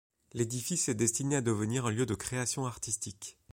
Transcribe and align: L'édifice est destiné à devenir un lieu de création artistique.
L'édifice 0.33 0.89
est 0.89 0.95
destiné 0.95 1.35
à 1.35 1.41
devenir 1.41 1.85
un 1.85 1.91
lieu 1.91 2.07
de 2.07 2.15
création 2.15 2.65
artistique. 2.65 3.37